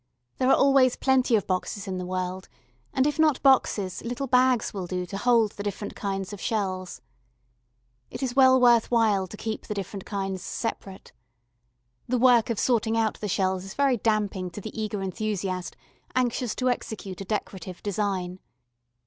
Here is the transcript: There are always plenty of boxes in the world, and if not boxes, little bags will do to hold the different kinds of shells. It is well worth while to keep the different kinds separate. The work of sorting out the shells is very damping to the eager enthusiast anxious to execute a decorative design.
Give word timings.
There 0.39 0.49
are 0.49 0.55
always 0.55 0.95
plenty 0.95 1.35
of 1.35 1.45
boxes 1.45 1.87
in 1.87 1.99
the 1.99 2.07
world, 2.07 2.49
and 2.91 3.05
if 3.05 3.19
not 3.19 3.39
boxes, 3.43 4.01
little 4.01 4.25
bags 4.25 4.73
will 4.73 4.87
do 4.87 5.05
to 5.05 5.15
hold 5.15 5.51
the 5.51 5.61
different 5.61 5.95
kinds 5.95 6.33
of 6.33 6.41
shells. 6.41 7.01
It 8.09 8.23
is 8.23 8.35
well 8.35 8.59
worth 8.59 8.89
while 8.89 9.27
to 9.27 9.37
keep 9.37 9.67
the 9.67 9.75
different 9.75 10.03
kinds 10.07 10.41
separate. 10.41 11.11
The 12.07 12.17
work 12.17 12.49
of 12.49 12.57
sorting 12.57 12.97
out 12.97 13.19
the 13.21 13.27
shells 13.27 13.63
is 13.63 13.75
very 13.75 13.97
damping 13.97 14.49
to 14.49 14.59
the 14.59 14.75
eager 14.75 15.03
enthusiast 15.03 15.75
anxious 16.15 16.55
to 16.55 16.71
execute 16.71 17.21
a 17.21 17.25
decorative 17.25 17.83
design. 17.83 18.39